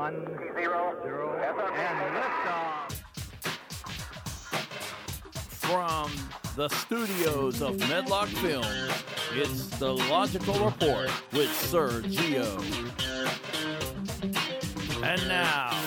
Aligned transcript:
One, 0.00 0.24
zero, 0.54 0.96
zero, 1.02 1.28
and 1.74 1.98
liftoff. 2.16 2.88
From 5.60 6.10
the 6.56 6.70
studios 6.70 7.60
of 7.60 7.78
Medlock 7.80 8.28
Films, 8.28 9.04
it's 9.34 9.66
the 9.78 9.92
Logical 9.92 10.54
Report 10.64 11.10
with 11.34 11.54
Sir 11.54 12.00
Geo. 12.00 12.58
And 15.02 15.28
now, 15.28 15.78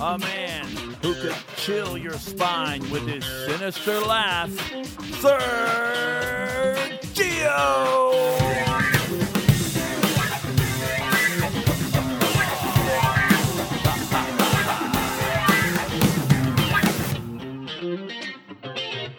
a 0.00 0.16
man 0.18 0.64
who 1.02 1.12
could 1.12 1.36
chill 1.56 1.98
your 1.98 2.16
spine 2.16 2.80
with 2.90 3.06
his 3.06 3.22
sinister 3.26 4.00
laugh, 4.00 4.50
Sir 5.20 6.98
Geo. 7.12 8.17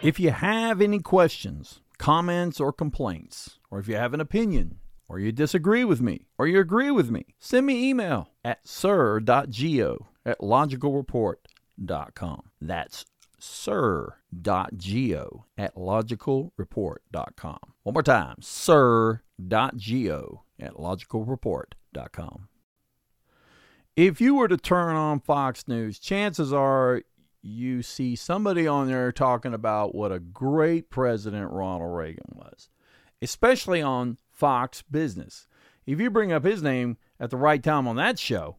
If 0.02 0.18
you 0.18 0.30
have 0.30 0.80
any 0.80 1.00
questions, 1.00 1.82
comments, 1.98 2.58
or 2.58 2.72
complaints, 2.72 3.58
or 3.70 3.78
if 3.78 3.86
you 3.86 3.96
have 3.96 4.14
an 4.14 4.20
opinion, 4.20 4.78
or 5.10 5.18
you 5.18 5.30
disagree 5.30 5.84
with 5.84 6.00
me, 6.00 6.24
or 6.38 6.46
you 6.46 6.58
agree 6.58 6.90
with 6.90 7.10
me, 7.10 7.34
send 7.38 7.66
me 7.66 7.90
email 7.90 8.30
at 8.42 8.66
sir.geo 8.66 10.08
at 10.24 10.38
logicalreport.com. 10.38 12.42
That's 12.62 13.04
sir.geo 13.38 15.44
at 15.58 15.74
logicalreport.com. 15.74 17.58
One 17.82 17.92
more 17.92 18.02
time, 18.02 18.36
sir.geo 18.40 20.44
at 20.58 20.72
logicalreport.com. 20.72 22.48
If 23.96 24.20
you 24.20 24.36
were 24.36 24.46
to 24.48 24.56
turn 24.56 24.96
on 24.96 25.20
Fox 25.20 25.68
News, 25.68 25.98
chances 25.98 26.54
are 26.54 27.02
you 27.42 27.82
see 27.82 28.16
somebody 28.16 28.66
on 28.66 28.88
there 28.88 29.12
talking 29.12 29.54
about 29.54 29.94
what 29.94 30.12
a 30.12 30.20
great 30.20 30.90
president 30.90 31.50
Ronald 31.50 31.96
Reagan 31.96 32.34
was, 32.34 32.68
especially 33.22 33.80
on 33.82 34.18
Fox 34.30 34.82
Business. 34.82 35.46
If 35.86 36.00
you 36.00 36.10
bring 36.10 36.32
up 36.32 36.44
his 36.44 36.62
name 36.62 36.98
at 37.18 37.30
the 37.30 37.36
right 37.36 37.62
time 37.62 37.88
on 37.88 37.96
that 37.96 38.18
show, 38.18 38.56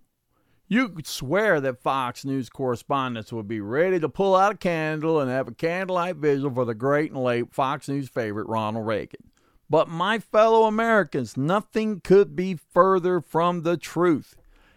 you 0.68 0.90
could 0.90 1.08
swear 1.08 1.60
that 1.60 1.82
Fox 1.82 2.24
News 2.24 2.50
correspondents 2.50 3.34
would 3.34 3.48
be 3.48 3.60
ready 3.60 4.00
to 4.00 4.10
pull 4.10 4.36
out 4.36 4.54
a 4.54 4.58
candle 4.58 5.20
and 5.20 5.30
have 5.30 5.48
a 5.48 5.54
candlelight 5.54 6.16
vigil 6.16 6.50
for 6.50 6.66
the 6.66 6.74
great 6.74 7.12
and 7.12 7.22
late 7.22 7.54
Fox 7.54 7.90
News 7.90 8.10
favorite 8.10 8.48
Ronald 8.48 8.88
Reagan. 8.88 9.32
But 9.70 9.90
my 9.90 10.20
fellow 10.20 10.64
Americans, 10.64 11.38
nothing 11.38 12.02
could 12.02 12.36
be 12.36 12.58
further 12.74 13.22
from 13.22 13.64
the 13.64 13.78
truth. 13.78 14.36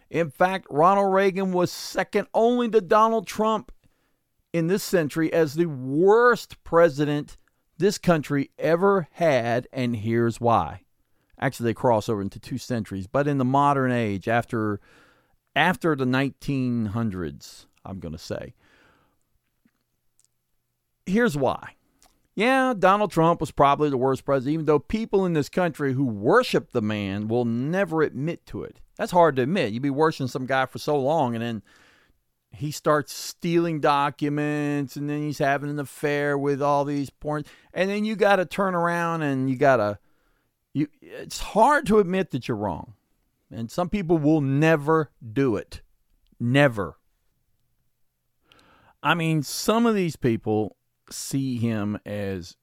In 0.09 0.29
fact, 0.29 0.67
Ronald 0.69 1.13
Reagan 1.13 1.51
was 1.51 1.71
second 1.71 2.27
only 2.33 2.69
to 2.69 2.81
Donald 2.81 3.25
Trump 3.27 3.71
in 4.55 4.67
this 4.67 4.83
century 4.83 5.33
as 5.33 5.55
the 5.55 5.65
worst 5.65 6.63
president 6.63 7.35
this 7.77 7.97
country 7.97 8.51
ever 8.57 9.05
had, 9.11 9.67
and 9.73 9.97
here's 9.97 10.39
why. 10.39 10.83
Actually, 11.37 11.65
they 11.65 11.73
cross 11.73 12.07
over 12.07 12.21
into 12.21 12.39
two 12.39 12.57
centuries, 12.57 13.05
but 13.05 13.27
in 13.27 13.37
the 13.37 13.43
modern 13.43 13.91
age, 13.91 14.29
after 14.29 14.79
after 15.57 15.93
the 15.93 16.05
1900s, 16.05 17.65
I'm 17.83 17.99
going 17.99 18.13
to 18.13 18.17
say. 18.17 18.53
Here's 21.05 21.35
why. 21.35 21.75
Yeah, 22.33 22.73
Donald 22.79 23.11
Trump 23.11 23.41
was 23.41 23.51
probably 23.51 23.89
the 23.89 23.97
worst 23.97 24.23
president, 24.23 24.53
even 24.53 24.65
though 24.67 24.79
people 24.79 25.25
in 25.25 25.33
this 25.33 25.49
country 25.49 25.91
who 25.91 26.05
worship 26.05 26.71
the 26.71 26.81
man 26.81 27.27
will 27.27 27.43
never 27.43 28.01
admit 28.03 28.45
to 28.45 28.63
it. 28.63 28.79
That's 28.95 29.11
hard 29.11 29.35
to 29.35 29.41
admit. 29.41 29.73
You'd 29.73 29.83
be 29.83 29.89
worshiping 29.89 30.29
some 30.29 30.45
guy 30.45 30.65
for 30.65 30.79
so 30.79 30.97
long, 30.97 31.35
and 31.35 31.43
then 31.43 31.61
he 32.55 32.71
starts 32.71 33.13
stealing 33.13 33.79
documents 33.79 34.95
and 34.95 35.09
then 35.09 35.21
he's 35.21 35.37
having 35.37 35.69
an 35.69 35.79
affair 35.79 36.37
with 36.37 36.61
all 36.61 36.85
these 36.85 37.09
porn 37.09 37.43
and 37.73 37.89
then 37.89 38.05
you 38.05 38.15
got 38.15 38.37
to 38.37 38.45
turn 38.45 38.75
around 38.75 39.21
and 39.21 39.49
you 39.49 39.55
got 39.55 39.77
to 39.77 39.97
you 40.73 40.87
it's 41.01 41.39
hard 41.39 41.85
to 41.85 41.99
admit 41.99 42.31
that 42.31 42.47
you're 42.47 42.57
wrong 42.57 42.93
and 43.51 43.71
some 43.71 43.89
people 43.89 44.17
will 44.17 44.41
never 44.41 45.11
do 45.33 45.55
it 45.55 45.81
never. 46.39 46.97
I 49.01 49.13
mean 49.13 49.43
some 49.43 49.85
of 49.85 49.95
these 49.95 50.15
people 50.15 50.77
see 51.09 51.57
him 51.57 51.99
as 52.05 52.57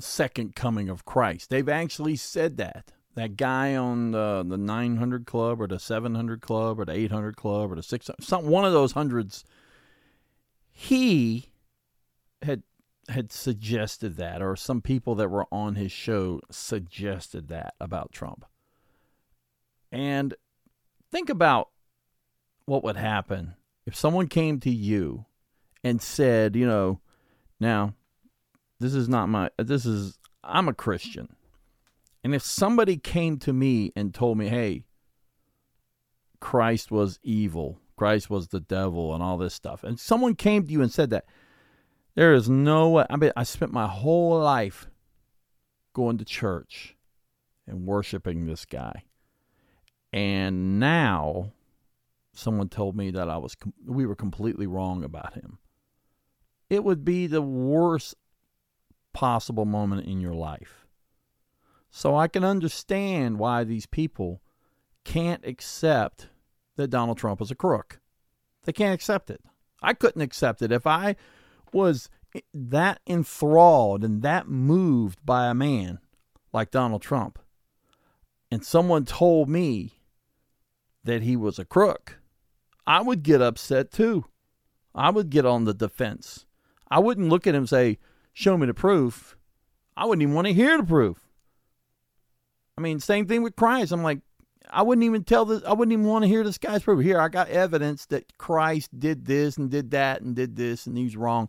second 0.00 0.54
coming 0.54 0.88
of 0.88 1.04
christ. 1.04 1.50
They've 1.50 1.68
actually 1.68 2.16
said 2.16 2.56
that 2.58 2.92
that 3.14 3.36
guy 3.36 3.76
on 3.76 4.10
the 4.10 4.44
the 4.46 4.56
900 4.56 5.26
club 5.26 5.60
or 5.60 5.66
the 5.66 5.78
700 5.78 6.40
club 6.40 6.80
or 6.80 6.84
the 6.84 6.92
800 6.92 7.36
club 7.36 7.72
or 7.72 7.76
the 7.76 7.82
600 7.82 8.22
some 8.22 8.46
one 8.46 8.64
of 8.64 8.72
those 8.72 8.92
hundreds 8.92 9.44
he 10.70 11.50
had 12.42 12.62
had 13.08 13.30
suggested 13.30 14.16
that 14.16 14.42
or 14.42 14.56
some 14.56 14.80
people 14.80 15.14
that 15.14 15.28
were 15.28 15.46
on 15.52 15.74
his 15.74 15.92
show 15.92 16.40
suggested 16.50 17.48
that 17.48 17.74
about 17.80 18.12
Trump. 18.12 18.44
And 19.92 20.34
think 21.10 21.28
about 21.28 21.70
what 22.64 22.82
would 22.82 22.96
happen 22.96 23.54
if 23.86 23.94
someone 23.94 24.26
came 24.26 24.58
to 24.60 24.70
you 24.70 25.26
and 25.84 26.00
said 26.00 26.56
you 26.56 26.66
know 26.66 26.98
now 27.60 27.94
this 28.80 28.94
is 28.94 29.08
not 29.08 29.28
my 29.28 29.50
this 29.58 29.84
is 29.86 30.18
I'm 30.42 30.68
a 30.68 30.74
Christian 30.74 31.36
and 32.24 32.34
if 32.34 32.42
somebody 32.42 32.96
came 32.96 33.38
to 33.38 33.52
me 33.52 33.92
and 33.94 34.12
told 34.12 34.38
me, 34.38 34.48
hey, 34.48 34.86
Christ 36.40 36.90
was 36.90 37.20
evil, 37.22 37.78
Christ 37.96 38.28
was 38.28 38.48
the 38.48 38.60
devil, 38.60 39.14
and 39.14 39.22
all 39.22 39.38
this 39.38 39.54
stuff, 39.54 39.84
and 39.84 40.00
someone 40.00 40.34
came 40.34 40.66
to 40.66 40.72
you 40.72 40.82
and 40.82 40.90
said 40.92 41.10
that, 41.10 41.26
there 42.14 42.34
is 42.34 42.48
no 42.48 42.90
way. 42.90 43.06
I 43.10 43.16
mean, 43.16 43.32
I 43.36 43.42
spent 43.42 43.72
my 43.72 43.86
whole 43.86 44.38
life 44.38 44.88
going 45.92 46.18
to 46.18 46.24
church 46.24 46.96
and 47.66 47.86
worshiping 47.86 48.46
this 48.46 48.64
guy. 48.64 49.04
And 50.12 50.78
now 50.78 51.52
someone 52.32 52.68
told 52.68 52.96
me 52.96 53.10
that 53.10 53.28
I 53.28 53.36
was 53.36 53.56
we 53.84 54.06
were 54.06 54.14
completely 54.14 54.66
wrong 54.66 55.02
about 55.02 55.34
him. 55.34 55.58
It 56.70 56.84
would 56.84 57.04
be 57.04 57.26
the 57.26 57.42
worst 57.42 58.14
possible 59.12 59.64
moment 59.64 60.06
in 60.06 60.20
your 60.20 60.34
life. 60.34 60.83
So 61.96 62.16
I 62.16 62.26
can 62.26 62.42
understand 62.42 63.38
why 63.38 63.62
these 63.62 63.86
people 63.86 64.42
can't 65.04 65.46
accept 65.46 66.26
that 66.74 66.88
Donald 66.88 67.18
Trump 67.18 67.40
is 67.40 67.52
a 67.52 67.54
crook. 67.54 68.00
They 68.64 68.72
can't 68.72 68.92
accept 68.92 69.30
it. 69.30 69.40
I 69.80 69.94
couldn't 69.94 70.20
accept 70.20 70.60
it 70.60 70.72
if 70.72 70.88
I 70.88 71.14
was 71.72 72.10
that 72.52 72.98
enthralled 73.06 74.02
and 74.02 74.22
that 74.22 74.48
moved 74.48 75.24
by 75.24 75.46
a 75.46 75.54
man 75.54 76.00
like 76.52 76.72
Donald 76.72 77.00
Trump 77.00 77.38
and 78.50 78.64
someone 78.64 79.04
told 79.04 79.48
me 79.48 80.00
that 81.04 81.22
he 81.22 81.36
was 81.36 81.60
a 81.60 81.64
crook. 81.64 82.18
I 82.88 83.02
would 83.02 83.22
get 83.22 83.40
upset 83.40 83.92
too. 83.92 84.24
I 84.96 85.10
would 85.10 85.30
get 85.30 85.46
on 85.46 85.62
the 85.62 85.72
defense. 85.72 86.44
I 86.90 86.98
wouldn't 86.98 87.28
look 87.28 87.46
at 87.46 87.54
him 87.54 87.62
and 87.62 87.68
say, 87.68 87.98
Show 88.32 88.58
me 88.58 88.66
the 88.66 88.74
proof. 88.74 89.36
I 89.96 90.06
wouldn't 90.06 90.22
even 90.22 90.34
want 90.34 90.48
to 90.48 90.52
hear 90.52 90.76
the 90.76 90.82
proof. 90.82 91.23
I 92.76 92.80
mean, 92.80 93.00
same 93.00 93.26
thing 93.26 93.42
with 93.42 93.56
Christ. 93.56 93.92
I'm 93.92 94.02
like, 94.02 94.20
I 94.70 94.82
wouldn't 94.82 95.04
even 95.04 95.24
tell 95.24 95.44
this. 95.44 95.62
I 95.64 95.72
wouldn't 95.72 95.92
even 95.92 96.06
want 96.06 96.24
to 96.24 96.28
hear 96.28 96.42
this 96.42 96.58
guy's 96.58 96.82
proof. 96.82 97.04
Here, 97.04 97.20
I 97.20 97.28
got 97.28 97.48
evidence 97.48 98.06
that 98.06 98.36
Christ 98.38 98.98
did 98.98 99.26
this 99.26 99.56
and 99.56 99.70
did 99.70 99.90
that 99.92 100.22
and 100.22 100.34
did 100.34 100.56
this 100.56 100.86
and 100.86 100.96
he's 100.96 101.16
wrong. 101.16 101.48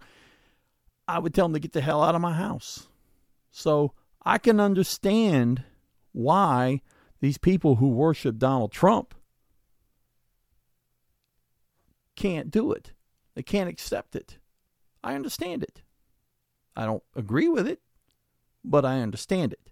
I 1.08 1.19
would 1.19 1.34
tell 1.34 1.46
him 1.46 1.53
to 1.53 1.59
get 1.59 1.74
the 1.74 1.81
hell 1.81 2.03
out 2.03 2.16
of 2.16 2.22
my 2.22 2.34
house. 2.34 2.88
So 3.52 3.94
I 4.24 4.38
can 4.38 4.59
understand 4.59 5.64
why 6.12 6.81
these 7.22 7.38
people 7.38 7.75
who 7.75 7.90
worship 7.90 8.38
Donald 8.38 8.72
Trump 8.72 9.16
can't 12.16 12.52
do 12.52 12.72
it. 12.72 12.91
They 13.35 13.44
can't 13.44 13.70
accept 13.70 14.16
it. 14.16 14.38
I 15.03 15.16
understand 15.16 15.64
it. 15.64 15.82
I 16.76 16.85
don't 16.85 17.03
agree 17.16 17.47
with 17.47 17.67
it, 17.67 17.82
but 18.64 18.85
I 18.85 19.00
understand 19.00 19.53
it. 19.53 19.72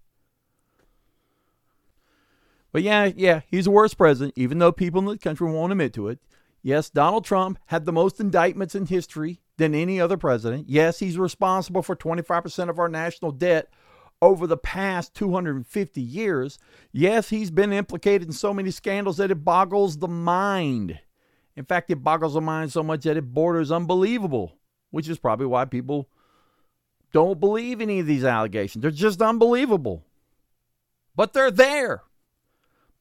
But 2.74 2.81
yeah, 2.81 3.12
yeah, 3.16 3.42
he's 3.48 3.66
the 3.66 3.72
worst 3.72 3.98
president, 3.98 4.34
even 4.36 4.58
though 4.58 4.72
people 4.72 5.00
in 5.00 5.06
the 5.06 5.18
country 5.18 5.50
won't 5.50 5.72
admit 5.72 5.94
to 5.94 6.10
it. 6.10 6.20
Yes, 6.64 6.90
Donald 6.90 7.24
Trump 7.24 7.60
had 7.68 7.86
the 7.86 7.94
most 7.94 8.20
indictments 8.20 8.74
in 8.74 8.88
history 8.88 9.42
than 9.58 9.75
any 9.75 10.02
other 10.02 10.18
president. 10.18 10.68
Yes, 10.70 11.00
he's 11.00 11.18
responsible 11.18 11.84
for 11.84 11.96
25% 11.96 12.70
of 12.70 12.80
our 12.80 12.90
national 12.90 13.31
debt 13.31 13.70
over 14.22 14.48
the 14.48 14.58
past 14.58 15.14
250 15.14 16.02
years. 16.02 16.58
Yes, 16.92 17.30
he's 17.30 17.52
been 17.52 17.72
implicated 17.72 18.28
in 18.28 18.34
so 18.34 18.54
many 18.54 18.72
scandals 18.72 19.18
that 19.18 19.30
it 19.30 19.46
boggles 19.46 19.98
the 19.98 20.08
mind. 20.08 21.00
In 21.56 21.66
fact, 21.66 21.92
it 21.92 22.04
boggles 22.04 22.34
the 22.34 22.42
mind 22.42 22.72
so 22.72 22.81
much 22.81 23.04
that 23.04 23.18
it 23.18 23.34
borders 23.34 23.72
unbelievable, 23.72 24.58
which 24.90 25.08
is 25.08 25.19
probably 25.19 25.46
why 25.46 25.66
people 25.66 26.10
don't 27.12 27.40
believe 27.40 27.81
any 27.81 28.00
of 28.00 28.08
these 28.08 28.24
allegations. 28.24 28.81
They're 28.81 28.90
just 28.90 29.22
unbelievable. 29.22 30.04
But 31.16 31.34
they're 31.34 31.52
there. 31.52 32.02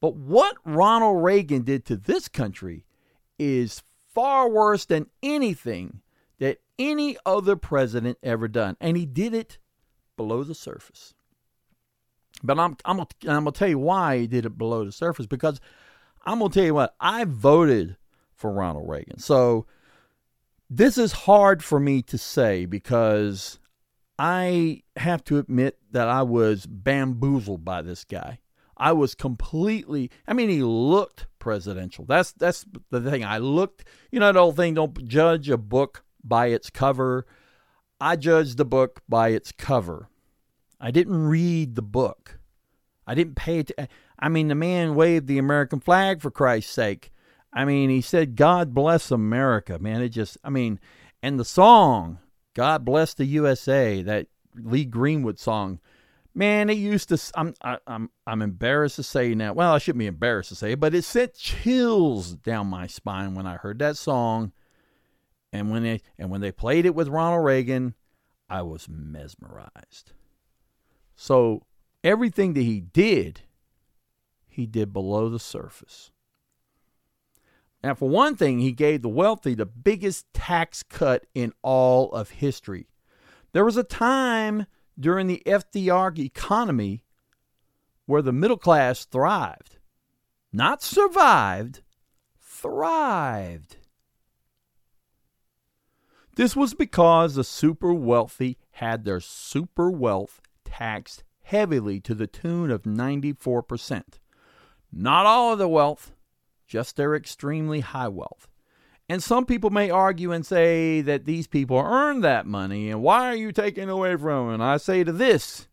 But 0.03 0.17
what 0.17 0.57
Ronald 0.65 1.23
Reagan 1.23 1.63
did 1.63 1.85
to 1.87 1.97
this 1.97 2.27
country 2.27 2.85
is 3.39 3.85
far 4.13 4.51
worse 4.51 4.85
than 4.85 5.07
anything 5.23 6.01
that 6.41 6.59
any 6.77 7.17
other 7.25 7.55
president 7.55 8.19
ever 8.21 8.49
done. 8.49 8.77
And 8.81 8.97
he 8.97 9.07
did 9.07 9.33
it 9.33 9.59
below 10.17 10.43
the 10.43 10.57
surface. 10.57 11.15
But 12.43 12.59
I'm, 12.59 12.77
I'm, 12.85 12.99
I'm 12.99 13.07
going 13.23 13.45
to 13.45 13.53
tell 13.53 13.69
you 13.69 13.79
why 13.79 14.19
he 14.19 14.27
did 14.27 14.45
it 14.45 14.59
below 14.59 14.85
the 14.85 14.91
surface 14.91 15.27
because 15.27 15.61
I'm 16.27 16.41
going 16.41 16.51
to 16.51 16.55
tell 16.55 16.67
you 16.67 16.75
what, 16.75 16.97
I 16.99 17.25
voted 17.25 17.97
for 18.35 18.51
Ronald 18.51 18.89
Reagan. 18.89 19.21
So 19.21 19.67
this 20.69 20.99
is 20.99 21.13
hard 21.13 21.63
for 21.63 21.79
me 21.79 22.03
to 22.03 22.19
say 22.19 22.67
because 22.67 23.61
I 24.19 24.83
have 24.97 25.23
to 25.25 25.39
admit 25.39 25.79
that 25.93 26.09
I 26.09 26.23
was 26.23 26.67
bamboozled 26.67 27.65
by 27.65 27.83
this 27.83 28.03
guy. 28.03 28.41
I 28.77 28.93
was 28.93 29.15
completely 29.15 30.11
I 30.27 30.33
mean 30.33 30.49
he 30.49 30.63
looked 30.63 31.27
presidential. 31.39 32.05
That's 32.05 32.33
that's 32.33 32.65
the 32.91 33.01
thing. 33.01 33.25
I 33.25 33.39
looked, 33.39 33.85
you 34.11 34.21
know 34.21 34.33
the 34.33 34.39
old 34.39 34.57
thing 34.57 34.75
don't 34.75 35.07
judge 35.09 35.51
a 35.51 35.59
book 35.59 36.05
by 36.23 36.47
its 36.47 36.71
cover. 36.71 37.27
I 38.01 38.17
judged 38.17 38.57
the 38.57 38.65
book 38.65 39.03
by 39.09 39.29
its 39.29 39.53
cover. 39.53 40.09
I 40.81 40.91
didn't 40.91 41.27
read 41.27 41.75
the 41.75 41.83
book. 41.83 42.39
I 43.07 43.15
didn't 43.15 43.37
pay 43.37 43.61
it. 43.61 43.73
I 44.19 44.29
mean, 44.29 44.49
the 44.49 44.55
man 44.55 44.95
waved 44.95 45.27
the 45.27 45.39
American 45.39 45.81
flag 45.81 46.21
for 46.21 46.31
Christ's 46.31 46.73
sake. 46.73 47.13
I 47.53 47.65
mean, 47.65 47.91
he 47.91 48.01
said, 48.01 48.37
God 48.37 48.73
bless 48.73 49.11
America, 49.11 49.79
man. 49.79 50.01
It 50.01 50.11
just, 50.11 50.39
I 50.43 50.51
mean, 50.51 50.81
and 51.23 51.39
the 51.39 51.45
song, 51.45 52.19
God 52.55 52.85
bless 52.85 53.15
the 53.15 53.25
USA, 53.27 54.03
that 54.03 54.29
Lee 54.55 54.85
Greenwood 54.85 55.39
song, 55.39 55.81
man, 56.35 56.71
it 56.71 56.75
used 56.75 57.09
to, 57.11 57.19
I'm, 57.35 57.55
I, 57.63 57.79
I'm, 57.87 58.11
I'm 58.27 58.43
embarrassed 58.43 58.97
to 58.97 59.03
say 59.03 59.35
now. 59.35 59.53
Well, 59.53 59.73
I 59.73 59.79
shouldn't 59.79 60.01
be 60.01 60.07
embarrassed 60.07 60.51
to 60.51 60.55
say 60.55 60.73
it, 60.73 60.81
but 60.81 60.95
it 60.95 61.05
sent 61.05 61.35
chills 61.35 62.33
down 62.35 62.67
my 62.69 62.87
spine 62.87 63.35
when 63.35 63.47
I 63.47 63.57
heard 63.57 63.79
that 63.81 63.97
song. 63.97 64.53
And 65.53 65.71
when 65.71 65.83
they, 65.83 66.01
and 66.19 66.31
when 66.31 66.41
they 66.41 66.53
played 66.53 66.87
it 66.87 66.95
with 66.95 67.09
Ronald 67.09 67.45
Reagan, 67.45 67.95
I 68.49 68.63
was 68.63 68.89
mesmerized. 68.89 70.13
So 71.15 71.67
everything 72.03 72.55
that 72.55 72.63
he 72.63 72.81
did, 72.81 73.43
he 74.49 74.67
did 74.67 74.93
below 74.93 75.29
the 75.29 75.39
surface. 75.39 76.11
Now, 77.85 77.95
for 77.95 78.09
one 78.09 78.37
thing, 78.37 78.61
he 78.61 78.73
gave 78.73 79.03
the 79.03 79.09
wealthy 79.09 79.55
the 79.55 79.67
biggest 79.67 80.27
tax 80.33 80.83
cut 80.83 81.27
in 81.35 81.53
all 81.63 82.13
of 82.13 82.31
history. 82.31 82.87
There 83.53 83.65
was 83.65 83.77
a 83.77 83.83
time 83.83 84.67
during 84.99 85.27
the 85.27 85.43
FDR 85.47 86.19
economy 86.19 87.05
where 88.07 88.23
the 88.23 88.33
middle 88.33 88.59
class 88.59 89.05
thrived. 89.05 89.79
Not 90.53 90.83
survived, 90.83 91.81
thrived. 92.41 93.77
This 96.35 96.57
was 96.57 96.75
because 96.75 97.35
the 97.35 97.45
super 97.45 97.93
wealthy 97.93 98.59
had 98.73 99.05
their 99.05 99.21
super 99.21 99.91
wealth 99.91 100.41
taxed 100.65 101.25
heavily 101.43 102.01
to 102.01 102.15
the 102.15 102.27
tune 102.27 102.71
of 102.71 102.83
94%. 102.83 104.03
Not 104.91 105.27
all 105.27 105.53
of 105.53 105.59
the 105.59 105.69
wealth, 105.69 106.13
just 106.67 106.97
their 106.97 107.15
extremely 107.15 107.81
high 107.81 108.09
wealth. 108.09 108.49
And 109.13 109.23
some 109.23 109.45
people 109.45 109.69
may 109.69 109.91
argue 109.91 110.33
and 110.33 110.47
say 110.47 111.03
that 111.03 111.27
these 111.27 111.47
people 111.47 111.77
earned 111.77 112.25
that 112.25 112.47
money, 112.47 112.89
and 112.89 113.03
why 113.03 113.27
are 113.27 113.37
you 113.37 113.53
taking 113.53 113.91
away 113.91 114.17
from 114.17 114.47
them? 114.47 114.55
And 114.55 114.63
I 114.65 114.79
say 114.79 115.05
to 115.05 115.13
this 115.13 115.69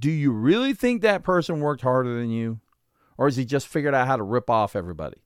do 0.00 0.10
you 0.10 0.32
really 0.32 0.74
think 0.74 1.02
that 1.02 1.22
person 1.22 1.60
worked 1.60 1.82
harder 1.82 2.18
than 2.18 2.30
you? 2.30 2.58
Or 3.16 3.28
has 3.28 3.36
he 3.36 3.44
just 3.44 3.68
figured 3.68 3.94
out 3.94 4.08
how 4.08 4.16
to 4.16 4.24
rip 4.24 4.50
off 4.50 4.74
everybody? 4.74 5.18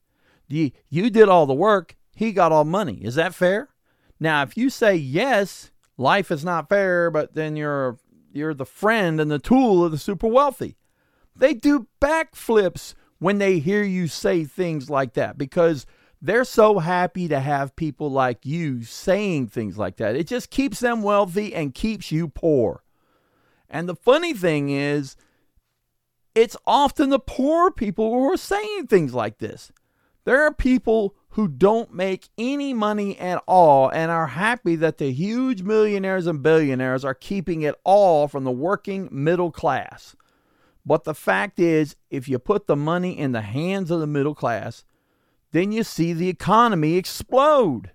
You, 0.46 0.72
you 0.90 1.08
did 1.08 1.30
all 1.30 1.46
the 1.46 1.54
work, 1.54 1.96
he 2.14 2.32
got 2.32 2.52
all 2.52 2.64
money. 2.64 2.98
Is 3.02 3.14
that 3.14 3.34
fair? 3.34 3.70
Now, 4.20 4.42
if 4.42 4.58
you 4.58 4.68
say 4.68 4.94
yes, 4.94 5.70
life 5.96 6.30
is 6.30 6.44
not 6.44 6.68
fair, 6.68 7.10
but 7.10 7.34
then 7.34 7.56
you're 7.56 7.96
you're 8.30 8.52
the 8.52 8.66
friend 8.66 9.22
and 9.22 9.30
the 9.30 9.38
tool 9.38 9.86
of 9.86 9.90
the 9.90 9.96
super 9.96 10.28
wealthy. 10.28 10.76
They 11.34 11.54
do 11.54 11.86
backflips 11.98 12.92
when 13.18 13.38
they 13.38 13.58
hear 13.58 13.82
you 13.82 14.06
say 14.06 14.44
things 14.44 14.90
like 14.90 15.14
that 15.14 15.38
because 15.38 15.86
they're 16.22 16.44
so 16.44 16.78
happy 16.78 17.28
to 17.28 17.40
have 17.40 17.76
people 17.76 18.10
like 18.10 18.44
you 18.44 18.82
saying 18.82 19.48
things 19.48 19.78
like 19.78 19.96
that. 19.96 20.16
It 20.16 20.26
just 20.26 20.50
keeps 20.50 20.80
them 20.80 21.02
wealthy 21.02 21.54
and 21.54 21.74
keeps 21.74 22.12
you 22.12 22.28
poor. 22.28 22.82
And 23.68 23.88
the 23.88 23.94
funny 23.94 24.34
thing 24.34 24.70
is, 24.70 25.16
it's 26.34 26.56
often 26.66 27.10
the 27.10 27.18
poor 27.18 27.70
people 27.70 28.10
who 28.10 28.32
are 28.32 28.36
saying 28.36 28.86
things 28.86 29.14
like 29.14 29.38
this. 29.38 29.72
There 30.24 30.42
are 30.42 30.52
people 30.52 31.14
who 31.30 31.48
don't 31.48 31.94
make 31.94 32.28
any 32.36 32.74
money 32.74 33.18
at 33.18 33.42
all 33.46 33.88
and 33.88 34.10
are 34.10 34.26
happy 34.26 34.76
that 34.76 34.98
the 34.98 35.12
huge 35.12 35.62
millionaires 35.62 36.26
and 36.26 36.42
billionaires 36.42 37.04
are 37.04 37.14
keeping 37.14 37.62
it 37.62 37.76
all 37.84 38.28
from 38.28 38.44
the 38.44 38.50
working 38.50 39.08
middle 39.10 39.50
class. 39.50 40.16
But 40.84 41.04
the 41.04 41.14
fact 41.14 41.58
is, 41.58 41.96
if 42.10 42.28
you 42.28 42.38
put 42.38 42.66
the 42.66 42.76
money 42.76 43.16
in 43.16 43.32
the 43.32 43.42
hands 43.42 43.90
of 43.90 44.00
the 44.00 44.06
middle 44.06 44.34
class, 44.34 44.84
then 45.52 45.72
you 45.72 45.82
see 45.82 46.12
the 46.12 46.28
economy 46.28 46.96
explode. 46.96 47.90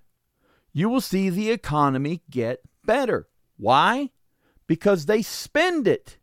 You 0.74 0.90
will 0.90 1.02
see 1.02 1.30
the 1.30 1.52
economy 1.52 2.22
get 2.30 2.60
better. 2.84 3.28
Why? 3.57 4.12
Because 4.68 5.06
they 5.06 5.22
spend 5.22 5.88
it, 5.88 6.18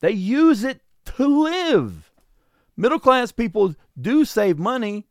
they 0.00 0.10
use 0.10 0.64
it 0.64 0.80
to 1.16 1.26
live. 1.26 2.12
Middle 2.76 2.98
class 2.98 3.32
people 3.32 3.74
do 3.98 4.24
save 4.24 4.58
money, 4.58 5.06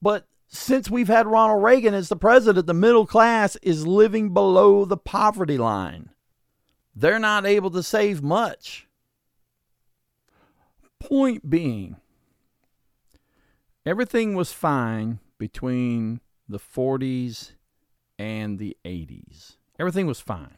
but 0.00 0.26
since 0.46 0.90
we've 0.90 1.08
had 1.08 1.26
Ronald 1.26 1.64
Reagan 1.64 1.94
as 1.94 2.10
the 2.10 2.16
president, 2.16 2.66
the 2.66 2.74
middle 2.74 3.06
class 3.06 3.56
is 3.62 3.86
living 3.86 4.34
below 4.34 4.84
the 4.84 4.98
poverty 4.98 5.56
line. 5.56 6.10
They're 6.94 7.18
not 7.18 7.46
able 7.46 7.70
to 7.70 7.82
save 7.82 8.22
much. 8.22 8.86
Point 11.00 11.48
being, 11.48 11.96
everything 13.84 14.34
was 14.34 14.52
fine 14.52 15.18
between 15.38 16.20
the 16.48 16.58
40s 16.58 17.52
and 18.18 18.58
the 18.58 18.76
80s. 18.84 19.56
Everything 19.78 20.06
was 20.06 20.20
fine. 20.20 20.56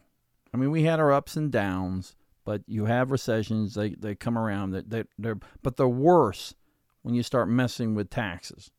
I 0.53 0.57
mean, 0.57 0.71
we 0.71 0.83
had 0.83 0.99
our 0.99 1.11
ups 1.11 1.35
and 1.35 1.51
downs, 1.51 2.15
but 2.43 2.61
you 2.67 2.85
have 2.85 3.11
recessions. 3.11 3.73
They, 3.73 3.91
they 3.91 4.15
come 4.15 4.37
around. 4.37 4.71
They, 4.71 4.81
they, 4.81 5.03
they're, 5.17 5.39
but 5.61 5.77
they're 5.77 5.87
worse 5.87 6.55
when 7.01 7.15
you 7.15 7.23
start 7.23 7.49
messing 7.49 7.95
with 7.95 8.09
taxes. 8.09 8.71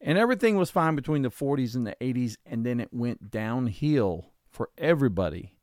And 0.00 0.16
everything 0.16 0.56
was 0.56 0.70
fine 0.70 0.94
between 0.94 1.22
the 1.22 1.30
40s 1.30 1.74
and 1.74 1.84
the 1.86 1.96
80s, 2.00 2.36
and 2.46 2.64
then 2.64 2.78
it 2.78 2.90
went 2.92 3.32
downhill 3.32 4.30
for 4.48 4.70
everybody 4.78 5.54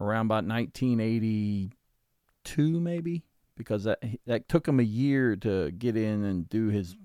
around 0.00 0.26
about 0.26 0.44
1982, 0.46 2.80
maybe 2.80 3.22
because 3.58 3.84
that 3.84 3.98
that 4.26 4.48
took 4.48 4.66
him 4.66 4.80
a 4.80 4.84
year 4.84 5.36
to 5.36 5.70
get 5.72 5.96
in 5.96 6.24
and 6.24 6.48
do 6.48 6.68
his 6.68 6.96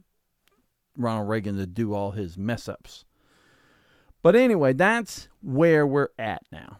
Ronald 0.95 1.27
Reagan 1.27 1.57
to 1.57 1.65
do 1.65 1.93
all 1.93 2.11
his 2.11 2.37
mess 2.37 2.69
ups. 2.69 3.03
But 4.21 4.35
anyway, 4.35 4.71
that's 4.71 5.27
where 5.41 5.85
we're 5.85 6.09
at 6.17 6.43
now. 6.51 6.79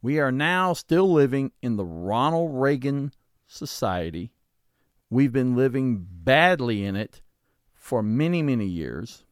We 0.00 0.20
are 0.20 0.30
now 0.30 0.74
still 0.74 1.10
living 1.10 1.52
in 1.62 1.76
the 1.76 1.84
Ronald 1.84 2.50
Reagan 2.54 3.12
society. 3.48 4.32
We've 5.10 5.32
been 5.32 5.56
living 5.56 6.06
badly 6.08 6.84
in 6.84 6.94
it 6.94 7.22
for 7.72 8.02
many, 8.02 8.42
many 8.42 8.66
years 8.66 9.23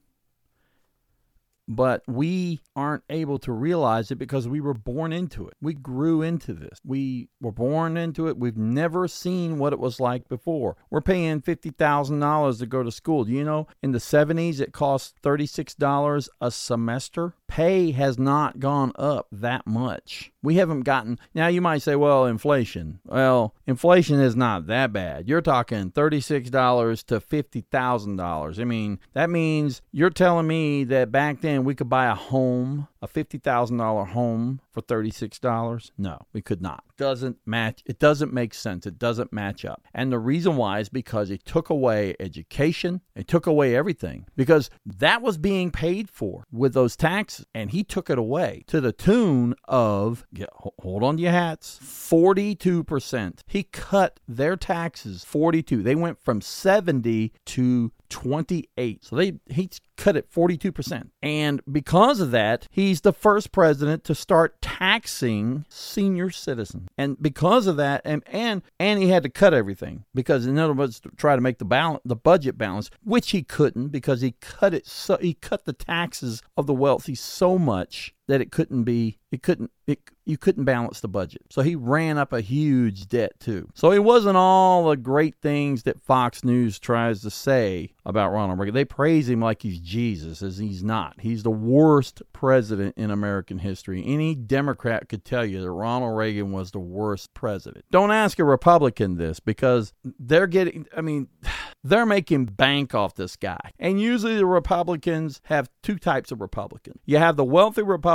but 1.68 2.02
we 2.06 2.60
aren't 2.74 3.04
able 3.08 3.38
to 3.38 3.52
realize 3.52 4.10
it 4.10 4.16
because 4.16 4.48
we 4.48 4.60
were 4.60 4.74
born 4.74 5.12
into 5.12 5.46
it. 5.46 5.54
We 5.60 5.74
grew 5.74 6.22
into 6.22 6.52
this. 6.52 6.78
We 6.84 7.28
were 7.40 7.52
born 7.52 7.96
into 7.96 8.28
it. 8.28 8.38
We've 8.38 8.56
never 8.56 9.08
seen 9.08 9.58
what 9.58 9.72
it 9.72 9.78
was 9.78 10.00
like 10.00 10.28
before. 10.28 10.76
We're 10.90 11.00
paying 11.00 11.40
$50,000 11.40 12.58
to 12.58 12.66
go 12.66 12.82
to 12.82 12.90
school. 12.90 13.24
Do 13.24 13.32
you 13.32 13.44
know 13.44 13.66
in 13.82 13.92
the 13.92 13.98
70s 13.98 14.60
it 14.60 14.72
cost 14.72 15.20
$36 15.22 16.28
a 16.40 16.50
semester? 16.50 17.34
Pay 17.52 17.90
has 17.90 18.18
not 18.18 18.60
gone 18.60 18.92
up 18.94 19.26
that 19.30 19.66
much. 19.66 20.32
We 20.42 20.54
haven't 20.54 20.84
gotten. 20.84 21.18
Now 21.34 21.48
you 21.48 21.60
might 21.60 21.82
say, 21.82 21.94
well, 21.96 22.24
inflation. 22.24 23.00
Well, 23.04 23.54
inflation 23.66 24.20
is 24.20 24.34
not 24.34 24.68
that 24.68 24.90
bad. 24.90 25.28
You're 25.28 25.42
talking 25.42 25.90
$36 25.90 27.04
to 27.04 27.20
$50,000. 27.20 28.58
I 28.58 28.64
mean, 28.64 29.00
that 29.12 29.28
means 29.28 29.82
you're 29.92 30.08
telling 30.08 30.46
me 30.46 30.84
that 30.84 31.12
back 31.12 31.42
then 31.42 31.64
we 31.64 31.74
could 31.74 31.90
buy 31.90 32.06
a 32.06 32.14
home, 32.14 32.88
a 33.02 33.08
$50,000 33.08 34.08
home 34.08 34.60
for 34.70 34.80
$36? 34.80 35.90
No, 35.98 36.18
we 36.32 36.40
could 36.40 36.62
not. 36.62 36.84
Doesn't 36.96 37.38
match. 37.44 37.82
It 37.84 37.98
doesn't 37.98 38.32
make 38.32 38.54
sense. 38.54 38.86
It 38.86 38.98
doesn't 38.98 39.32
match 39.32 39.64
up. 39.64 39.82
And 39.92 40.12
the 40.12 40.20
reason 40.20 40.56
why 40.56 40.78
is 40.78 40.88
because 40.88 41.30
it 41.30 41.44
took 41.44 41.68
away 41.68 42.14
education. 42.20 43.00
It 43.16 43.26
took 43.26 43.46
away 43.46 43.74
everything 43.74 44.26
because 44.36 44.70
that 44.86 45.20
was 45.20 45.36
being 45.36 45.72
paid 45.72 46.08
for 46.08 46.44
with 46.52 46.74
those 46.74 46.96
taxes 46.96 47.44
and 47.54 47.70
he 47.70 47.82
took 47.82 48.08
it 48.08 48.18
away 48.18 48.62
to 48.68 48.80
the 48.80 48.92
tune 48.92 49.54
of 49.66 50.24
get, 50.32 50.48
hold 50.52 51.02
on 51.02 51.16
to 51.16 51.22
your 51.22 51.32
hats 51.32 51.78
42%. 51.82 53.40
He 53.46 53.64
cut 53.64 54.20
their 54.28 54.56
taxes 54.56 55.24
42. 55.24 55.82
They 55.82 55.96
went 55.96 56.20
from 56.20 56.40
70 56.40 57.32
to 57.46 57.92
28. 58.12 59.04
So 59.04 59.16
they 59.16 59.32
he 59.50 59.70
cut 59.96 60.16
it 60.16 60.30
42%. 60.30 61.08
And 61.22 61.60
because 61.70 62.20
of 62.20 62.30
that, 62.30 62.68
he's 62.70 63.00
the 63.00 63.12
first 63.12 63.52
president 63.52 64.04
to 64.04 64.14
start 64.14 64.60
taxing 64.60 65.64
senior 65.68 66.30
citizens. 66.30 66.88
And 66.98 67.20
because 67.20 67.66
of 67.66 67.76
that 67.78 68.02
and 68.04 68.22
and 68.26 68.62
and 68.78 69.02
he 69.02 69.08
had 69.08 69.22
to 69.22 69.28
cut 69.30 69.54
everything 69.54 70.04
because 70.14 70.46
in 70.46 70.58
other 70.58 70.74
words 70.74 71.00
to 71.00 71.10
try 71.16 71.34
to 71.34 71.42
make 71.42 71.58
the 71.58 71.64
balance 71.64 72.02
the 72.04 72.16
budget 72.16 72.58
balance, 72.58 72.90
which 73.02 73.30
he 73.30 73.42
couldn't 73.42 73.88
because 73.88 74.20
he 74.20 74.32
cut 74.40 74.74
it 74.74 74.86
so 74.86 75.16
he 75.16 75.34
cut 75.34 75.64
the 75.64 75.72
taxes 75.72 76.42
of 76.56 76.66
the 76.66 76.74
wealthy 76.74 77.14
so 77.14 77.58
much 77.58 78.14
that 78.28 78.40
it 78.40 78.52
couldn't 78.52 78.84
be 78.84 79.18
it 79.32 79.42
couldn't 79.42 79.70
it 79.86 79.98
you 80.24 80.38
couldn't 80.38 80.64
balance 80.64 81.00
the 81.00 81.08
budget. 81.08 81.42
So 81.50 81.62
he 81.62 81.74
ran 81.74 82.16
up 82.16 82.32
a 82.32 82.40
huge 82.40 83.08
debt 83.08 83.32
too. 83.40 83.68
So 83.74 83.90
it 83.90 84.04
wasn't 84.04 84.36
all 84.36 84.88
the 84.88 84.96
great 84.96 85.34
things 85.42 85.82
that 85.82 86.00
Fox 86.00 86.44
News 86.44 86.78
tries 86.78 87.22
to 87.22 87.30
say 87.30 87.92
about 88.06 88.30
Ronald 88.30 88.60
Reagan. 88.60 88.74
They 88.74 88.84
praise 88.84 89.28
him 89.28 89.40
like 89.40 89.62
he's 89.62 89.80
Jesus, 89.80 90.42
as 90.42 90.58
he's 90.58 90.84
not. 90.84 91.20
He's 91.20 91.42
the 91.42 91.50
worst 91.50 92.22
president 92.32 92.96
in 92.96 93.10
American 93.10 93.58
history. 93.58 94.04
Any 94.06 94.36
Democrat 94.36 95.08
could 95.08 95.24
tell 95.24 95.44
you 95.44 95.60
that 95.60 95.70
Ronald 95.70 96.16
Reagan 96.16 96.52
was 96.52 96.70
the 96.70 96.78
worst 96.78 97.34
president. 97.34 97.84
Don't 97.90 98.12
ask 98.12 98.38
a 98.38 98.44
Republican 98.44 99.16
this 99.16 99.40
because 99.40 99.92
they're 100.20 100.46
getting 100.46 100.86
I 100.96 101.00
mean 101.00 101.28
they're 101.84 102.06
making 102.06 102.44
bank 102.44 102.94
off 102.94 103.16
this 103.16 103.34
guy. 103.34 103.72
And 103.80 104.00
usually 104.00 104.36
the 104.36 104.46
Republicans 104.46 105.40
have 105.44 105.68
two 105.82 105.98
types 105.98 106.30
of 106.30 106.40
Republicans. 106.40 107.00
You 107.06 107.18
have 107.18 107.34
the 107.34 107.44
wealthy 107.44 107.82
Republicans 107.82 108.11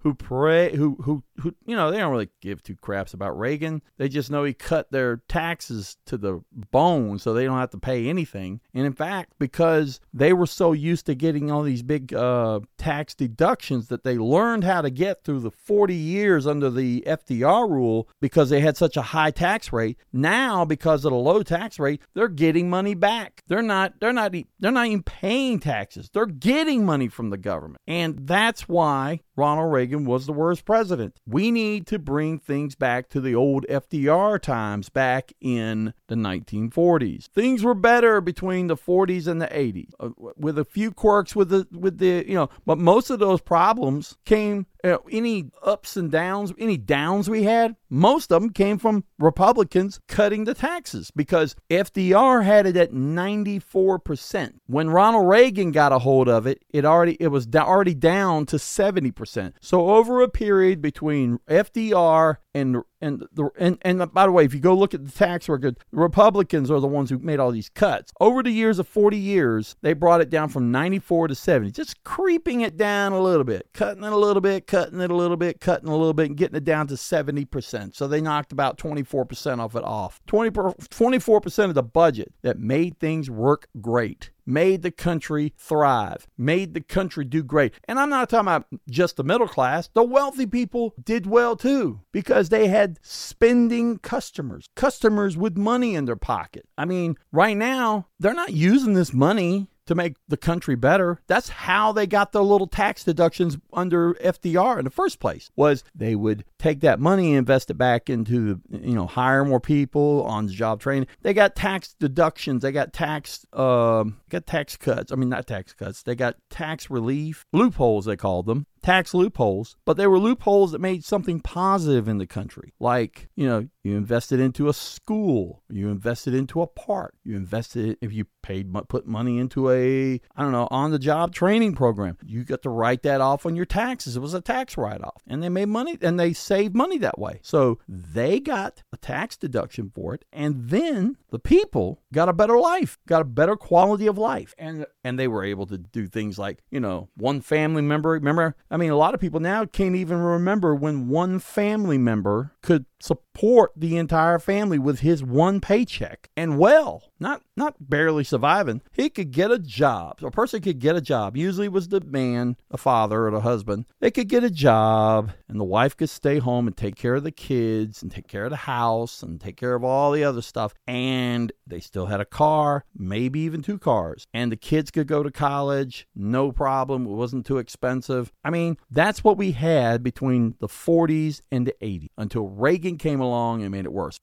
who 0.00 0.14
pray 0.14 0.76
who 0.76 0.96
who 1.02 1.22
who 1.40 1.54
you 1.64 1.76
know, 1.76 1.90
they 1.90 1.98
don't 1.98 2.12
really 2.12 2.30
give 2.40 2.62
two 2.62 2.76
craps 2.76 3.14
about 3.14 3.38
Reagan. 3.38 3.82
They 3.96 4.08
just 4.08 4.30
know 4.30 4.44
he 4.44 4.52
cut 4.52 4.90
their 4.90 5.18
taxes 5.28 5.96
to 6.06 6.16
the 6.16 6.42
bone 6.70 7.18
so 7.18 7.32
they 7.32 7.44
don't 7.44 7.58
have 7.58 7.70
to 7.70 7.78
pay 7.78 8.08
anything. 8.08 8.60
And 8.74 8.86
in 8.86 8.92
fact, 8.92 9.34
because 9.38 10.00
they 10.12 10.32
were 10.32 10.46
so 10.46 10.72
used 10.72 11.06
to 11.06 11.14
getting 11.14 11.50
all 11.50 11.62
these 11.62 11.82
big 11.82 12.12
uh, 12.14 12.60
tax 12.78 13.14
deductions 13.14 13.88
that 13.88 14.04
they 14.04 14.18
learned 14.18 14.64
how 14.64 14.82
to 14.82 14.90
get 14.90 15.24
through 15.24 15.40
the 15.40 15.50
40 15.50 15.94
years 15.94 16.46
under 16.46 16.70
the 16.70 17.02
FDR 17.06 17.68
rule 17.68 18.08
because 18.20 18.50
they 18.50 18.60
had 18.60 18.76
such 18.76 18.96
a 18.96 19.02
high 19.02 19.30
tax 19.30 19.72
rate. 19.72 19.98
Now, 20.12 20.64
because 20.64 21.04
of 21.04 21.12
the 21.12 21.18
low 21.18 21.42
tax 21.42 21.78
rate, 21.78 22.00
they're 22.14 22.28
getting 22.28 22.68
money 22.68 22.94
back. 22.94 23.42
They're 23.46 23.62
not 23.62 23.94
they're 24.00 24.12
not 24.12 24.34
they're 24.60 24.70
not 24.70 24.86
even 24.86 25.02
paying 25.02 25.60
taxes. 25.60 26.10
They're 26.12 26.26
getting 26.26 26.84
money 26.84 27.08
from 27.08 27.30
the 27.30 27.38
government. 27.38 27.80
And 27.86 28.26
that's 28.26 28.68
why 28.68 29.20
Ronald 29.36 29.72
Reagan 29.72 30.04
was 30.04 30.26
the 30.26 30.32
worst 30.32 30.64
president. 30.64 31.20
We 31.26 31.50
need 31.50 31.86
to 31.88 31.98
bring 31.98 32.38
things 32.38 32.74
back 32.74 33.08
to 33.10 33.20
the 33.20 33.34
old 33.34 33.64
FDR 33.68 34.40
times 34.40 34.88
back 34.88 35.32
in 35.40 35.94
the 36.08 36.14
1940s. 36.14 37.28
Things 37.28 37.62
were 37.62 37.74
better 37.74 38.20
between 38.20 38.66
the 38.66 38.76
40s 38.76 39.26
and 39.26 39.40
the 39.40 39.46
80s, 39.46 39.90
uh, 40.00 40.10
with 40.36 40.58
a 40.58 40.64
few 40.64 40.90
quirks 40.92 41.34
with 41.34 41.48
the 41.48 41.66
with 41.72 41.98
the 41.98 42.24
you 42.26 42.34
know, 42.34 42.50
but 42.66 42.78
most 42.78 43.10
of 43.10 43.18
those 43.18 43.40
problems 43.40 44.16
came 44.24 44.66
you 44.84 44.90
know, 44.90 45.02
any 45.10 45.50
ups 45.62 45.96
and 45.96 46.10
downs, 46.10 46.52
any 46.58 46.76
downs 46.76 47.30
we 47.30 47.44
had, 47.44 47.76
most 47.88 48.32
of 48.32 48.42
them 48.42 48.50
came 48.50 48.78
from 48.78 49.04
Republicans 49.18 50.00
cutting 50.08 50.44
the 50.44 50.54
taxes 50.54 51.10
because 51.14 51.54
FDR 51.70 52.44
had 52.44 52.66
it 52.66 52.76
at 52.76 52.92
94%. 52.92 54.54
When 54.66 54.90
Ronald 54.90 55.28
Reagan 55.28 55.70
got 55.70 55.92
a 55.92 56.00
hold 56.00 56.28
of 56.28 56.46
it, 56.46 56.64
it 56.70 56.84
already 56.84 57.16
it 57.20 57.28
was 57.28 57.46
already 57.54 57.94
down 57.94 58.46
to 58.46 58.56
70%. 58.56 59.54
So 59.60 59.90
over 59.90 60.20
a 60.20 60.28
period 60.28 60.82
between 60.82 61.38
FDR 61.48 62.38
and 62.54 62.82
and 63.02 63.26
the 63.32 63.50
and, 63.58 63.78
and 63.82 64.12
by 64.12 64.26
the 64.26 64.32
way, 64.32 64.44
if 64.44 64.54
you 64.54 64.60
go 64.60 64.74
look 64.74 64.94
at 64.94 65.04
the 65.04 65.12
tax 65.12 65.48
record, 65.48 65.76
the 65.90 65.98
Republicans 65.98 66.70
are 66.70 66.80
the 66.80 66.86
ones 66.86 67.10
who 67.10 67.18
made 67.18 67.40
all 67.40 67.50
these 67.50 67.68
cuts. 67.68 68.12
Over 68.20 68.42
the 68.42 68.50
years 68.50 68.78
of 68.78 68.88
40 68.88 69.18
years, 69.18 69.76
they 69.82 69.92
brought 69.92 70.20
it 70.20 70.30
down 70.30 70.48
from 70.48 70.70
94 70.70 71.28
to 71.28 71.34
70, 71.34 71.72
just 71.72 72.02
creeping 72.04 72.60
it 72.60 72.76
down 72.76 73.12
a 73.12 73.20
little 73.20 73.44
bit, 73.44 73.68
cutting 73.74 74.04
it 74.04 74.12
a 74.12 74.16
little 74.16 74.40
bit, 74.40 74.66
cutting 74.66 75.00
it 75.00 75.10
a 75.10 75.16
little 75.16 75.36
bit, 75.36 75.60
cutting 75.60 75.88
a 75.88 75.96
little 75.96 76.14
bit, 76.14 76.28
and 76.28 76.36
getting 76.36 76.56
it 76.56 76.64
down 76.64 76.86
to 76.86 76.94
70%. 76.94 77.94
So 77.94 78.06
they 78.06 78.20
knocked 78.20 78.52
about 78.52 78.78
24% 78.78 79.60
of 79.60 79.74
it 79.76 79.84
off. 79.84 80.20
20, 80.26 80.50
24% 80.50 81.64
of 81.64 81.74
the 81.74 81.82
budget 81.82 82.32
that 82.42 82.58
made 82.58 82.98
things 82.98 83.28
work 83.28 83.68
great 83.80 84.30
made 84.46 84.82
the 84.82 84.90
country 84.90 85.52
thrive, 85.56 86.26
made 86.36 86.74
the 86.74 86.80
country 86.80 87.24
do 87.24 87.42
great. 87.42 87.74
And 87.86 87.98
I'm 87.98 88.10
not 88.10 88.28
talking 88.28 88.48
about 88.48 88.66
just 88.88 89.16
the 89.16 89.24
middle 89.24 89.48
class. 89.48 89.88
The 89.94 90.02
wealthy 90.02 90.46
people 90.46 90.94
did 91.02 91.26
well 91.26 91.56
too 91.56 92.00
because 92.12 92.48
they 92.48 92.68
had 92.68 92.98
spending 93.02 93.98
customers, 93.98 94.68
customers 94.74 95.36
with 95.36 95.56
money 95.56 95.94
in 95.94 96.04
their 96.04 96.16
pocket. 96.16 96.66
I 96.76 96.84
mean, 96.84 97.16
right 97.30 97.56
now, 97.56 98.08
they're 98.18 98.34
not 98.34 98.52
using 98.52 98.94
this 98.94 99.12
money 99.12 99.68
to 99.86 99.94
make 99.94 100.16
the 100.28 100.36
country 100.36 100.74
better. 100.74 101.20
That's 101.26 101.48
how 101.48 101.92
they 101.92 102.06
got 102.06 102.32
the 102.32 102.42
little 102.42 102.66
tax 102.66 103.04
deductions 103.04 103.58
under 103.72 104.14
FDR 104.14 104.78
in 104.78 104.84
the 104.84 104.90
first 104.90 105.20
place. 105.20 105.50
Was 105.56 105.84
they 105.94 106.14
would 106.14 106.44
take 106.58 106.80
that 106.80 107.00
money 107.00 107.30
and 107.30 107.38
invest 107.38 107.70
it 107.70 107.74
back 107.74 108.08
into 108.08 108.60
you 108.70 108.94
know 108.94 109.06
hire 109.06 109.44
more 109.44 109.60
people 109.60 110.24
on 110.24 110.48
job 110.48 110.80
training. 110.80 111.08
They 111.22 111.34
got 111.34 111.56
tax 111.56 111.94
deductions. 111.98 112.62
They 112.62 112.72
got 112.72 112.92
tax 112.92 113.46
um, 113.52 114.20
got 114.28 114.46
tax 114.46 114.76
cuts. 114.76 115.12
I 115.12 115.16
mean 115.16 115.28
not 115.28 115.46
tax 115.46 115.72
cuts. 115.72 116.02
They 116.02 116.14
got 116.14 116.36
tax 116.50 116.90
relief 116.90 117.46
loopholes. 117.52 118.04
They 118.04 118.16
called 118.16 118.46
them 118.46 118.66
tax 118.82 119.14
loopholes, 119.14 119.76
but 119.84 119.96
they 119.96 120.06
were 120.06 120.18
loopholes 120.18 120.72
that 120.72 120.80
made 120.80 121.04
something 121.04 121.40
positive 121.40 122.08
in 122.08 122.18
the 122.18 122.26
country. 122.26 122.74
Like, 122.80 123.28
you 123.36 123.46
know, 123.46 123.68
you 123.84 123.96
invested 123.96 124.40
into 124.40 124.68
a 124.68 124.72
school, 124.72 125.62
you 125.68 125.88
invested 125.88 126.34
into 126.34 126.62
a 126.62 126.66
park, 126.66 127.14
you 127.24 127.36
invested 127.36 127.98
if 128.00 128.12
you 128.12 128.26
paid 128.42 128.72
put 128.88 129.06
money 129.06 129.38
into 129.38 129.70
a 129.70 130.20
I 130.36 130.42
don't 130.42 130.52
know, 130.52 130.68
on 130.70 130.90
the 130.90 130.98
job 130.98 131.32
training 131.34 131.74
program. 131.74 132.18
You 132.24 132.44
got 132.44 132.62
to 132.62 132.70
write 132.70 133.02
that 133.02 133.20
off 133.20 133.46
on 133.46 133.56
your 133.56 133.64
taxes. 133.64 134.16
It 134.16 134.20
was 134.20 134.34
a 134.34 134.40
tax 134.40 134.76
write 134.76 135.02
off. 135.02 135.22
And 135.26 135.42
they 135.42 135.48
made 135.48 135.68
money 135.68 135.96
and 136.00 136.18
they 136.18 136.32
saved 136.32 136.74
money 136.74 136.98
that 136.98 137.18
way. 137.18 137.40
So, 137.42 137.78
they 137.88 138.40
got 138.40 138.82
a 138.92 138.96
tax 138.96 139.36
deduction 139.36 139.90
for 139.94 140.14
it 140.14 140.24
and 140.32 140.68
then 140.68 141.16
the 141.30 141.38
people 141.38 142.02
got 142.12 142.28
a 142.28 142.32
better 142.32 142.58
life, 142.58 142.98
got 143.06 143.22
a 143.22 143.26
better 143.26 143.56
quality 143.56 144.06
of 144.06 144.18
life. 144.18 144.54
And 144.58 144.86
and 145.04 145.18
they 145.18 145.28
were 145.28 145.44
able 145.44 145.66
to 145.66 145.78
do 145.78 146.06
things 146.06 146.38
like, 146.38 146.62
you 146.70 146.80
know, 146.80 147.08
one 147.16 147.40
family 147.40 147.82
member, 147.82 148.10
remember 148.10 148.56
I 148.72 148.78
mean, 148.78 148.90
a 148.90 148.96
lot 148.96 149.12
of 149.12 149.20
people 149.20 149.38
now 149.38 149.66
can't 149.66 149.94
even 149.96 150.16
remember 150.16 150.74
when 150.74 151.08
one 151.08 151.38
family 151.40 151.98
member 151.98 152.51
could 152.62 152.86
support 153.00 153.72
the 153.76 153.96
entire 153.96 154.38
family 154.38 154.78
with 154.78 155.00
his 155.00 155.22
one 155.22 155.60
paycheck. 155.60 156.30
And 156.36 156.58
well 156.58 157.12
not 157.18 157.42
not 157.56 157.76
barely 157.78 158.24
surviving 158.24 158.82
he 158.92 159.08
could 159.08 159.30
get 159.30 159.50
a 159.50 159.58
job. 159.58 160.22
A 160.22 160.30
person 160.30 160.60
could 160.60 160.78
get 160.78 160.96
a 160.96 161.00
job. 161.00 161.36
Usually 161.36 161.68
was 161.68 161.88
the 161.88 162.00
man 162.00 162.56
a 162.70 162.76
father 162.76 163.26
or 163.26 163.30
the 163.30 163.40
husband. 163.40 163.86
They 164.00 164.10
could 164.10 164.28
get 164.28 164.44
a 164.44 164.50
job 164.50 165.32
and 165.48 165.58
the 165.58 165.64
wife 165.64 165.96
could 165.96 166.10
stay 166.10 166.38
home 166.38 166.66
and 166.66 166.76
take 166.76 166.96
care 166.96 167.14
of 167.14 167.24
the 167.24 167.32
kids 167.32 168.02
and 168.02 168.10
take 168.10 168.28
care 168.28 168.44
of 168.44 168.50
the 168.50 168.56
house 168.56 169.22
and 169.22 169.40
take 169.40 169.56
care 169.56 169.74
of 169.74 169.84
all 169.84 170.12
the 170.12 170.24
other 170.24 170.42
stuff. 170.42 170.74
And 170.86 171.52
they 171.66 171.80
still 171.80 172.06
had 172.06 172.20
a 172.20 172.24
car 172.24 172.84
maybe 172.96 173.40
even 173.40 173.62
two 173.62 173.78
cars. 173.78 174.26
And 174.32 174.52
the 174.52 174.56
kids 174.56 174.90
could 174.90 175.06
go 175.06 175.22
to 175.22 175.30
college 175.30 176.06
no 176.14 176.52
problem. 176.52 177.06
It 177.06 177.10
wasn't 177.10 177.46
too 177.46 177.58
expensive. 177.58 178.32
I 178.44 178.50
mean 178.50 178.76
that's 178.90 179.24
what 179.24 179.36
we 179.36 179.52
had 179.52 180.02
between 180.02 180.54
the 180.60 180.68
40s 180.68 181.40
and 181.50 181.66
the 181.66 181.74
80s 181.82 182.08
until 182.16 182.51
reagan 182.58 182.98
came 182.98 183.20
along 183.20 183.62
and 183.62 183.70
made 183.70 183.84
it 183.84 183.92
worse. 183.92 184.20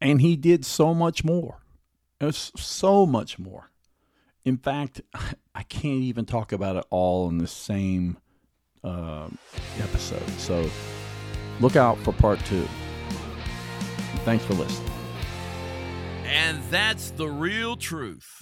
And 0.00 0.20
he 0.20 0.36
did 0.36 0.64
so 0.64 0.94
much 0.94 1.24
more. 1.24 1.62
So 2.30 3.06
much 3.06 3.38
more. 3.38 3.70
In 4.44 4.56
fact, 4.56 5.00
I 5.54 5.62
can't 5.64 6.02
even 6.02 6.24
talk 6.24 6.52
about 6.52 6.76
it 6.76 6.84
all 6.90 7.28
in 7.28 7.38
the 7.38 7.46
same 7.46 8.18
uh, 8.84 9.28
episode. 9.78 10.28
So 10.38 10.68
look 11.60 11.76
out 11.76 11.98
for 11.98 12.12
part 12.12 12.44
two. 12.46 12.66
Thanks 14.24 14.44
for 14.44 14.54
listening. 14.54 14.90
And 16.24 16.62
that's 16.70 17.10
the 17.10 17.28
real 17.28 17.76
truth. 17.76 18.41